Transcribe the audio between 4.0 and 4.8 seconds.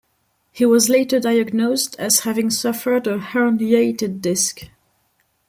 disc.